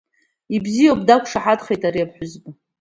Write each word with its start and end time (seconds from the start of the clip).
Ибзиоуп, 0.55 1.01
дақәшаҳаҭхеит 1.07 1.81
ари 1.87 2.05
аԥҳәызба. 2.05 2.49